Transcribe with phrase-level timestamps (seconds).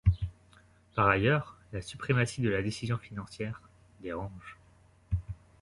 [0.95, 3.61] Par ailleurs, la suprématie de la décision financière
[4.01, 4.57] dérange.